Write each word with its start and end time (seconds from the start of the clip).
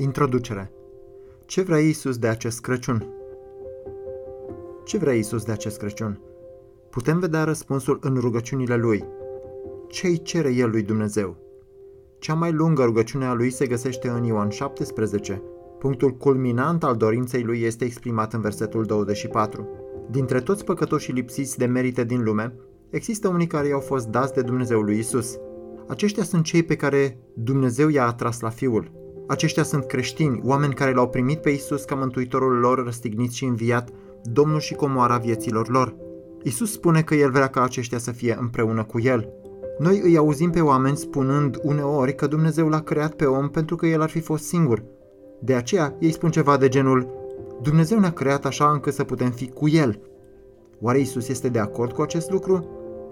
Introducere 0.00 0.72
Ce 1.46 1.62
vrea 1.62 1.78
Isus 1.78 2.18
de 2.18 2.26
acest 2.26 2.60
Crăciun? 2.60 3.06
Ce 4.84 4.98
vrea 4.98 5.12
Isus 5.12 5.44
de 5.44 5.52
acest 5.52 5.78
Crăciun? 5.78 6.20
Putem 6.90 7.18
vedea 7.18 7.44
răspunsul 7.44 7.98
în 8.02 8.16
rugăciunile 8.16 8.76
Lui. 8.76 9.04
Ce 9.88 10.06
îi 10.06 10.22
cere 10.22 10.52
El 10.52 10.70
lui 10.70 10.82
Dumnezeu? 10.82 11.36
Cea 12.18 12.34
mai 12.34 12.52
lungă 12.52 12.84
rugăciune 12.84 13.24
a 13.24 13.32
Lui 13.32 13.50
se 13.50 13.66
găsește 13.66 14.08
în 14.08 14.24
Ioan 14.24 14.48
17. 14.48 15.42
Punctul 15.78 16.10
culminant 16.10 16.84
al 16.84 16.96
dorinței 16.96 17.42
Lui 17.42 17.60
este 17.60 17.84
exprimat 17.84 18.32
în 18.32 18.40
versetul 18.40 18.84
24. 18.84 19.68
Dintre 20.10 20.40
toți 20.40 20.64
păcătoșii 20.64 21.12
lipsiți 21.12 21.58
de 21.58 21.66
merite 21.66 22.04
din 22.04 22.22
lume, 22.22 22.54
există 22.90 23.28
unii 23.28 23.46
care 23.46 23.66
i-au 23.66 23.80
fost 23.80 24.06
dați 24.06 24.34
de 24.34 24.42
Dumnezeu 24.42 24.80
lui 24.80 24.98
Isus. 24.98 25.38
Aceștia 25.88 26.22
sunt 26.22 26.44
cei 26.44 26.62
pe 26.62 26.76
care 26.76 27.18
Dumnezeu 27.34 27.88
i-a 27.88 28.06
atras 28.06 28.40
la 28.40 28.50
Fiul. 28.50 28.99
Aceștia 29.30 29.62
sunt 29.62 29.84
creștini, 29.84 30.40
oameni 30.44 30.74
care 30.74 30.92
l-au 30.92 31.08
primit 31.08 31.40
pe 31.40 31.50
Isus 31.50 31.84
ca 31.84 31.94
mântuitorul 31.94 32.58
lor 32.58 32.84
răstignit 32.84 33.32
și 33.32 33.44
înviat, 33.44 33.88
Domnul 34.22 34.60
și 34.60 34.74
comoara 34.74 35.16
vieților 35.16 35.68
lor. 35.68 35.96
Isus 36.42 36.72
spune 36.72 37.02
că 37.02 37.14
El 37.14 37.30
vrea 37.30 37.46
ca 37.46 37.62
aceștia 37.62 37.98
să 37.98 38.10
fie 38.10 38.36
împreună 38.40 38.84
cu 38.84 39.00
El. 39.00 39.28
Noi 39.78 40.00
îi 40.04 40.16
auzim 40.16 40.50
pe 40.50 40.60
oameni 40.60 40.96
spunând 40.96 41.58
uneori 41.62 42.14
că 42.14 42.26
Dumnezeu 42.26 42.68
l-a 42.68 42.80
creat 42.80 43.14
pe 43.14 43.24
om 43.24 43.48
pentru 43.48 43.76
că 43.76 43.86
el 43.86 44.00
ar 44.00 44.10
fi 44.10 44.20
fost 44.20 44.44
singur. 44.44 44.84
De 45.40 45.54
aceea 45.54 45.96
ei 45.98 46.12
spun 46.12 46.30
ceva 46.30 46.56
de 46.56 46.68
genul 46.68 47.08
Dumnezeu 47.62 47.98
ne-a 47.98 48.12
creat 48.12 48.44
așa 48.44 48.70
încât 48.70 48.94
să 48.94 49.04
putem 49.04 49.30
fi 49.30 49.48
cu 49.48 49.68
El. 49.68 50.00
Oare 50.80 50.98
Isus 50.98 51.28
este 51.28 51.48
de 51.48 51.58
acord 51.58 51.92
cu 51.92 52.02
acest 52.02 52.30
lucru? 52.30 52.68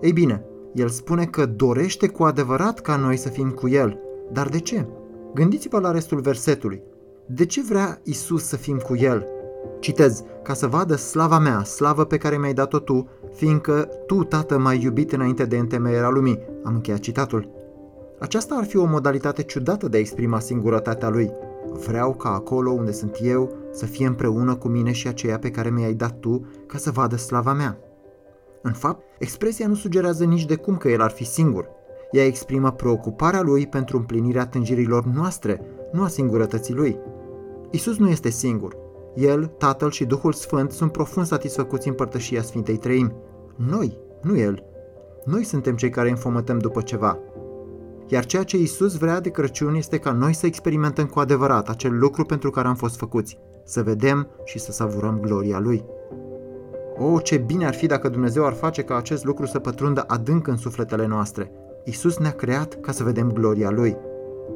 Ei 0.00 0.12
bine, 0.12 0.44
El 0.74 0.88
spune 0.88 1.24
că 1.24 1.46
dorește 1.46 2.08
cu 2.08 2.22
adevărat 2.22 2.80
ca 2.80 2.96
noi 2.96 3.16
să 3.16 3.28
fim 3.28 3.50
cu 3.50 3.68
El. 3.68 3.98
Dar 4.32 4.48
de 4.48 4.58
ce? 4.58 4.86
Gândiți-vă 5.34 5.78
la 5.78 5.90
restul 5.90 6.20
versetului. 6.20 6.82
De 7.26 7.46
ce 7.46 7.62
vrea 7.62 8.00
Isus 8.02 8.44
să 8.44 8.56
fim 8.56 8.78
cu 8.78 8.96
El? 8.96 9.26
Citez, 9.80 10.22
ca 10.42 10.54
să 10.54 10.66
vadă 10.66 10.94
slava 10.94 11.38
mea, 11.38 11.64
slavă 11.64 12.04
pe 12.04 12.16
care 12.16 12.38
mi-ai 12.38 12.54
dat-o 12.54 12.78
tu, 12.78 13.08
fiindcă 13.34 13.88
tu, 14.06 14.24
tată, 14.24 14.58
m-ai 14.58 14.82
iubit 14.82 15.12
înainte 15.12 15.44
de 15.44 15.56
întemeierea 15.56 16.08
lumii. 16.08 16.38
Am 16.64 16.74
încheiat 16.74 16.98
citatul. 16.98 17.48
Aceasta 18.18 18.54
ar 18.54 18.64
fi 18.64 18.76
o 18.76 18.84
modalitate 18.84 19.42
ciudată 19.42 19.88
de 19.88 19.96
a 19.96 20.00
exprima 20.00 20.40
singurătatea 20.40 21.08
lui. 21.08 21.30
Vreau 21.86 22.14
ca 22.14 22.28
acolo 22.28 22.70
unde 22.70 22.92
sunt 22.92 23.18
eu 23.22 23.52
să 23.70 23.86
fie 23.86 24.06
împreună 24.06 24.54
cu 24.54 24.68
mine 24.68 24.92
și 24.92 25.08
aceea 25.08 25.38
pe 25.38 25.50
care 25.50 25.70
mi-ai 25.70 25.94
dat 25.94 26.20
tu 26.20 26.46
ca 26.66 26.78
să 26.78 26.90
vadă 26.90 27.16
slava 27.16 27.52
mea. 27.52 27.78
În 28.62 28.72
fapt, 28.72 29.04
expresia 29.18 29.66
nu 29.66 29.74
sugerează 29.74 30.24
nici 30.24 30.44
de 30.44 30.54
cum 30.54 30.76
că 30.76 30.88
el 30.88 31.00
ar 31.00 31.10
fi 31.10 31.24
singur. 31.24 31.68
Ea 32.12 32.24
exprimă 32.24 32.70
preocuparea 32.70 33.40
lui 33.40 33.66
pentru 33.66 33.96
împlinirea 33.96 34.46
tânjirilor 34.46 35.04
noastre, 35.04 35.60
nu 35.92 36.02
a 36.02 36.08
singurătății 36.08 36.74
lui. 36.74 36.98
Isus 37.70 37.98
nu 37.98 38.08
este 38.08 38.30
singur. 38.30 38.76
El, 39.14 39.46
Tatăl 39.46 39.90
și 39.90 40.04
Duhul 40.04 40.32
Sfânt 40.32 40.70
sunt 40.70 40.92
profund 40.92 41.26
satisfăcuți 41.26 41.88
în 41.88 41.94
părtășia 41.94 42.42
Sfintei 42.42 42.76
Treimi. 42.76 43.14
Noi, 43.56 43.98
nu 44.22 44.38
El. 44.38 44.64
Noi 45.24 45.44
suntem 45.44 45.76
cei 45.76 45.90
care 45.90 46.10
înfomătăm 46.10 46.58
după 46.58 46.80
ceva. 46.80 47.18
Iar 48.06 48.24
ceea 48.24 48.42
ce 48.42 48.56
Isus 48.56 48.96
vrea 48.96 49.20
de 49.20 49.30
Crăciun 49.30 49.74
este 49.74 49.98
ca 49.98 50.12
noi 50.12 50.32
să 50.32 50.46
experimentăm 50.46 51.06
cu 51.06 51.18
adevărat 51.18 51.68
acel 51.68 51.98
lucru 51.98 52.24
pentru 52.24 52.50
care 52.50 52.68
am 52.68 52.74
fost 52.74 52.96
făcuți, 52.96 53.38
să 53.64 53.82
vedem 53.82 54.28
și 54.44 54.58
să 54.58 54.72
savurăm 54.72 55.20
gloria 55.20 55.58
Lui. 55.58 55.84
O, 56.98 57.04
oh, 57.04 57.22
ce 57.22 57.36
bine 57.36 57.66
ar 57.66 57.74
fi 57.74 57.86
dacă 57.86 58.08
Dumnezeu 58.08 58.46
ar 58.46 58.52
face 58.52 58.82
ca 58.82 58.96
acest 58.96 59.24
lucru 59.24 59.46
să 59.46 59.58
pătrundă 59.58 60.04
adânc 60.06 60.46
în 60.46 60.56
sufletele 60.56 61.06
noastre. 61.06 61.52
Isus 61.84 62.18
ne-a 62.18 62.30
creat 62.30 62.80
ca 62.80 62.92
să 62.92 63.02
vedem 63.02 63.32
gloria 63.32 63.70
Lui. 63.70 63.96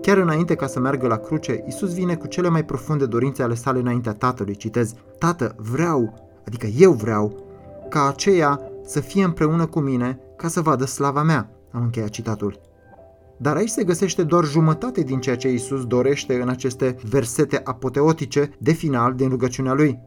Chiar 0.00 0.16
înainte 0.16 0.54
ca 0.54 0.66
să 0.66 0.80
meargă 0.80 1.06
la 1.06 1.16
cruce, 1.16 1.64
Isus 1.66 1.94
vine 1.94 2.16
cu 2.16 2.26
cele 2.26 2.48
mai 2.48 2.64
profunde 2.64 3.06
dorințe 3.06 3.42
ale 3.42 3.54
sale 3.54 3.78
înaintea 3.78 4.12
Tatălui. 4.12 4.56
Citez, 4.56 4.94
Tată, 5.18 5.54
vreau, 5.58 6.14
adică 6.46 6.66
eu 6.66 6.92
vreau, 6.92 7.44
ca 7.88 8.08
aceea 8.08 8.60
să 8.84 9.00
fie 9.00 9.24
împreună 9.24 9.66
cu 9.66 9.80
mine 9.80 10.18
ca 10.36 10.48
să 10.48 10.60
vadă 10.60 10.84
slava 10.84 11.22
mea. 11.22 11.50
Am 11.72 11.82
încheiat 11.82 12.08
citatul. 12.08 12.60
Dar 13.36 13.56
aici 13.56 13.68
se 13.68 13.84
găsește 13.84 14.22
doar 14.22 14.44
jumătate 14.44 15.00
din 15.00 15.20
ceea 15.20 15.36
ce 15.36 15.52
Isus 15.52 15.86
dorește 15.86 16.40
în 16.40 16.48
aceste 16.48 16.96
versete 17.08 17.60
apoteotice 17.64 18.50
de 18.58 18.72
final 18.72 19.14
din 19.14 19.28
rugăciunea 19.28 19.72
lui. 19.72 19.98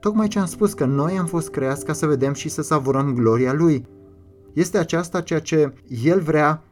Tocmai 0.00 0.28
ce 0.28 0.38
am 0.38 0.46
spus 0.46 0.72
că 0.72 0.84
noi 0.84 1.18
am 1.18 1.26
fost 1.26 1.50
creați 1.50 1.84
ca 1.84 1.92
să 1.92 2.06
vedem 2.06 2.32
și 2.32 2.48
să 2.48 2.62
savurăm 2.62 3.14
gloria 3.14 3.52
lui. 3.52 3.86
Este 4.52 4.78
aceasta 4.78 5.20
ceea 5.20 5.40
ce 5.40 5.72
El 6.04 6.20
vrea 6.20 6.62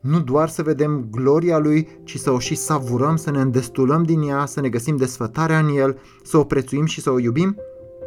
nu 0.00 0.20
doar 0.20 0.48
să 0.48 0.62
vedem 0.62 1.08
gloria 1.10 1.58
Lui, 1.58 1.88
ci 2.04 2.18
să 2.18 2.30
o 2.30 2.38
și 2.38 2.54
savurăm, 2.54 3.16
să 3.16 3.30
ne 3.30 3.40
îndestulăm 3.40 4.02
din 4.02 4.22
ea, 4.22 4.46
să 4.46 4.60
ne 4.60 4.68
găsim 4.68 4.96
desfătarea 4.96 5.58
în 5.58 5.76
El, 5.76 5.98
să 6.22 6.36
o 6.36 6.44
prețuim 6.44 6.84
și 6.84 7.00
să 7.00 7.10
o 7.10 7.18
iubim? 7.18 7.56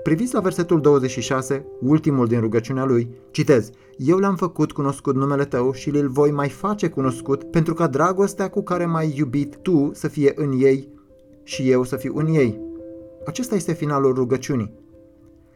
Priviți 0.03 0.33
la 0.33 0.39
versetul 0.39 0.81
26, 0.81 1.65
ultimul 1.79 2.27
din 2.27 2.39
rugăciunea 2.39 2.85
lui, 2.85 3.09
citez, 3.31 3.69
Eu 3.97 4.17
le-am 4.17 4.35
făcut 4.35 4.71
cunoscut 4.71 5.15
numele 5.15 5.45
tău 5.45 5.73
și 5.73 5.89
îl 5.89 6.07
voi 6.07 6.31
mai 6.31 6.49
face 6.49 6.89
cunoscut 6.89 7.43
pentru 7.43 7.73
ca 7.73 7.87
dragostea 7.87 8.49
cu 8.49 8.61
care 8.61 8.85
m-ai 8.85 9.13
iubit 9.17 9.55
tu 9.55 9.91
să 9.93 10.07
fie 10.07 10.31
în 10.35 10.51
ei 10.51 10.89
și 11.43 11.69
eu 11.69 11.83
să 11.83 11.95
fiu 11.95 12.13
în 12.17 12.27
ei. 12.27 12.59
Acesta 13.25 13.55
este 13.55 13.73
finalul 13.73 14.13
rugăciunii. 14.13 14.73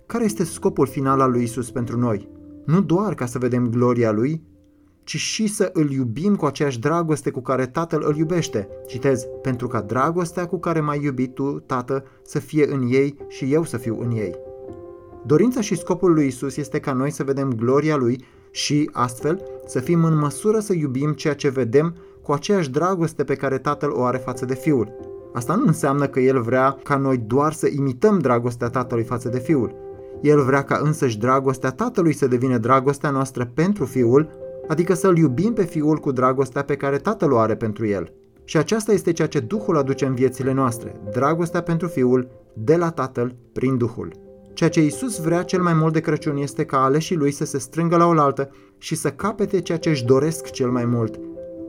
Care 0.05 0.23
este 0.23 0.43
scopul 0.43 0.87
final 0.87 1.19
al 1.19 1.31
lui 1.31 1.43
Isus 1.43 1.71
pentru 1.71 1.97
noi? 1.97 2.29
Nu 2.65 2.81
doar 2.81 3.13
ca 3.13 3.25
să 3.25 3.37
vedem 3.37 3.69
gloria 3.69 4.11
lui, 4.11 4.43
ci 5.05 5.17
și 5.17 5.47
să 5.47 5.69
îl 5.73 5.91
iubim 5.91 6.35
cu 6.35 6.45
aceeași 6.45 6.79
dragoste 6.79 7.29
cu 7.29 7.41
care 7.41 7.65
Tatăl 7.65 8.03
îl 8.07 8.15
iubește. 8.15 8.67
Citez, 8.87 9.27
pentru 9.41 9.67
ca 9.67 9.81
dragostea 9.81 10.45
cu 10.45 10.59
care 10.59 10.79
m-ai 10.79 11.03
iubit 11.03 11.33
tu, 11.33 11.63
Tată, 11.65 12.05
să 12.23 12.39
fie 12.39 12.67
în 12.71 12.87
ei 12.89 13.17
și 13.27 13.53
eu 13.53 13.63
să 13.63 13.77
fiu 13.77 13.97
în 14.01 14.11
ei. 14.11 14.35
Dorința 15.25 15.61
și 15.61 15.77
scopul 15.77 16.13
lui 16.13 16.27
Isus 16.27 16.57
este 16.57 16.79
ca 16.79 16.93
noi 16.93 17.11
să 17.11 17.23
vedem 17.23 17.53
gloria 17.53 17.95
lui 17.95 18.25
și, 18.51 18.89
astfel, 18.93 19.43
să 19.65 19.79
fim 19.79 20.03
în 20.03 20.17
măsură 20.17 20.59
să 20.59 20.73
iubim 20.73 21.11
ceea 21.11 21.35
ce 21.35 21.49
vedem 21.49 21.95
cu 22.21 22.31
aceeași 22.31 22.69
dragoste 22.69 23.23
pe 23.23 23.35
care 23.35 23.57
Tatăl 23.57 23.91
o 23.91 24.03
are 24.03 24.17
față 24.17 24.45
de 24.45 24.55
Fiul. 24.55 24.91
Asta 25.33 25.55
nu 25.55 25.63
înseamnă 25.65 26.07
că 26.07 26.19
El 26.19 26.41
vrea 26.41 26.77
ca 26.83 26.97
noi 26.97 27.17
doar 27.17 27.53
să 27.53 27.67
imităm 27.67 28.19
dragostea 28.19 28.69
Tatălui 28.69 29.03
față 29.03 29.29
de 29.29 29.39
Fiul. 29.39 29.75
El 30.21 30.41
vrea 30.41 30.63
ca 30.63 30.79
însăși 30.83 31.17
dragostea 31.17 31.71
Tatălui 31.71 32.13
să 32.13 32.27
devină 32.27 32.57
dragostea 32.57 33.09
noastră 33.09 33.51
pentru 33.53 33.85
Fiul, 33.85 34.29
adică 34.67 34.93
să-L 34.93 35.17
iubim 35.17 35.53
pe 35.53 35.63
Fiul 35.63 35.97
cu 35.97 36.11
dragostea 36.11 36.63
pe 36.63 36.75
care 36.75 36.97
Tatăl 36.97 37.31
o 37.31 37.37
are 37.37 37.55
pentru 37.55 37.87
El. 37.87 38.13
Și 38.43 38.57
aceasta 38.57 38.91
este 38.91 39.11
ceea 39.11 39.27
ce 39.27 39.39
Duhul 39.39 39.77
aduce 39.77 40.05
în 40.05 40.13
viețile 40.13 40.53
noastre, 40.53 41.01
dragostea 41.11 41.61
pentru 41.61 41.87
Fiul 41.87 42.27
de 42.53 42.75
la 42.75 42.89
Tatăl 42.89 43.35
prin 43.53 43.77
Duhul. 43.77 44.11
Ceea 44.53 44.69
ce 44.69 44.81
Isus 44.81 45.19
vrea 45.19 45.43
cel 45.43 45.61
mai 45.61 45.73
mult 45.73 45.93
de 45.93 45.99
Crăciun 45.99 46.37
este 46.37 46.65
ca 46.65 46.83
aleșii 46.83 47.15
lui 47.15 47.31
să 47.31 47.45
se 47.45 47.57
strângă 47.57 47.97
la 47.97 48.07
oaltă 48.07 48.49
și 48.77 48.95
să 48.95 49.09
capete 49.09 49.61
ceea 49.61 49.77
ce 49.77 49.89
își 49.89 50.05
doresc 50.05 50.49
cel 50.49 50.69
mai 50.69 50.85
mult, 50.85 51.19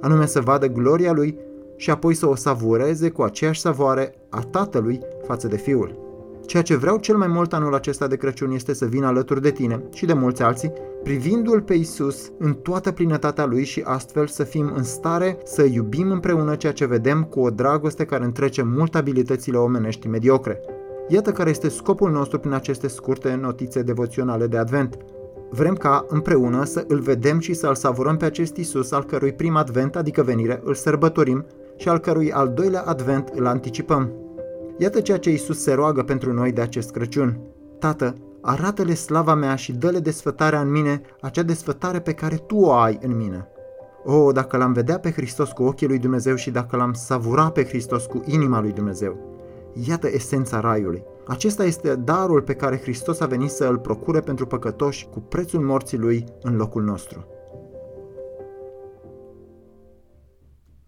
anume 0.01 0.27
să 0.27 0.41
vadă 0.41 0.67
gloria 0.67 1.13
lui 1.13 1.39
și 1.77 1.91
apoi 1.91 2.15
să 2.15 2.28
o 2.28 2.34
savureze 2.34 3.11
cu 3.11 3.23
aceeași 3.23 3.61
savoare 3.61 4.15
a 4.31 4.41
Tatălui 4.41 5.01
față 5.27 5.49
de 5.49 5.57
Fiul. 5.57 6.06
Ceea 6.47 6.62
ce 6.62 6.77
vreau 6.77 6.97
cel 6.97 7.17
mai 7.17 7.27
mult 7.27 7.53
anul 7.53 7.75
acesta 7.75 8.07
de 8.07 8.17
Crăciun 8.17 8.51
este 8.51 8.75
să 8.75 8.84
vin 8.84 9.05
alături 9.05 9.43
de 9.43 9.51
tine 9.51 9.83
și 9.93 10.07
de 10.07 10.12
mulți 10.12 10.43
alții, 10.43 10.73
privindu-L 11.03 11.61
pe 11.61 11.75
Isus 11.75 12.31
în 12.39 12.53
toată 12.53 12.93
plinătatea 12.93 13.45
Lui 13.45 13.65
și 13.65 13.83
astfel 13.84 14.27
să 14.27 14.43
fim 14.45 14.73
în 14.77 14.83
stare 14.83 15.39
să 15.45 15.62
iubim 15.62 16.11
împreună 16.11 16.55
ceea 16.55 16.73
ce 16.73 16.87
vedem 16.87 17.23
cu 17.23 17.41
o 17.41 17.51
dragoste 17.51 18.05
care 18.05 18.25
întrece 18.25 18.62
mult 18.62 18.95
abilitățile 18.95 19.57
omenești 19.57 20.09
mediocre. 20.09 20.61
Iată 21.09 21.33
care 21.33 21.51
este 21.51 21.69
scopul 21.69 22.11
nostru 22.11 22.39
prin 22.39 22.53
aceste 22.53 22.89
scurte 22.89 23.39
notițe 23.41 23.83
devoționale 23.83 24.47
de 24.47 24.57
Advent. 24.57 24.97
Vrem 25.51 25.75
ca 25.75 26.05
împreună 26.09 26.65
să 26.65 26.84
îl 26.89 27.01
vedem 27.01 27.39
și 27.39 27.55
să 27.55 27.67
îl 27.67 27.75
savurăm 27.75 28.17
pe 28.17 28.25
acest 28.25 28.57
Isus 28.57 28.93
al 28.93 29.05
cărui 29.05 29.33
prim 29.33 29.57
advent, 29.57 29.97
adică 29.97 30.23
venire, 30.23 30.61
îl 30.65 30.75
sărbătorim 30.75 31.47
și 31.77 31.89
al 31.89 31.99
cărui 31.99 32.33
al 32.33 32.53
doilea 32.54 32.83
advent 32.83 33.28
îl 33.34 33.47
anticipăm. 33.47 34.26
Iată 34.78 35.01
ceea 35.01 35.19
ce 35.19 35.31
Isus 35.31 35.63
se 35.63 35.73
roagă 35.73 36.03
pentru 36.03 36.33
noi 36.33 36.53
de 36.53 36.61
acest 36.61 36.91
Crăciun. 36.91 37.41
Tată, 37.78 38.15
arată-le 38.43 38.95
slava 38.95 39.34
mea 39.34 39.55
și 39.55 39.73
dă-le 39.73 39.99
desfătarea 39.99 40.61
în 40.61 40.71
mine, 40.71 41.01
acea 41.21 41.43
desfătare 41.43 42.01
pe 42.01 42.13
care 42.13 42.37
Tu 42.37 42.57
o 42.57 42.73
ai 42.73 42.99
în 43.03 43.17
mine. 43.17 43.49
O, 44.05 44.33
dacă 44.33 44.57
l-am 44.57 44.73
vedea 44.73 44.99
pe 44.99 45.11
Hristos 45.11 45.51
cu 45.51 45.63
ochii 45.63 45.87
lui 45.87 45.99
Dumnezeu 45.99 46.34
și 46.34 46.51
dacă 46.51 46.77
l-am 46.77 46.93
savura 46.93 47.51
pe 47.51 47.65
Hristos 47.65 48.05
cu 48.05 48.23
inima 48.25 48.61
lui 48.61 48.73
Dumnezeu. 48.73 49.17
Iată 49.89 50.09
esența 50.09 50.61
raiului. 50.61 51.03
Acesta 51.27 51.65
este 51.65 51.95
darul 51.95 52.43
pe 52.43 52.55
care 52.55 52.81
Hristos 52.81 53.21
a 53.21 53.27
venit 53.27 53.51
să 53.51 53.65
îl 53.65 53.79
procure 53.79 54.21
pentru 54.21 54.47
păcătoși 54.47 55.09
cu 55.13 55.21
prețul 55.21 55.61
morții 55.61 55.99
lui 55.99 56.25
în 56.43 56.57
locul 56.57 56.83
nostru. 56.83 57.27